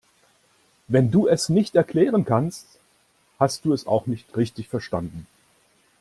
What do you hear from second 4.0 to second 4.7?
nicht richtig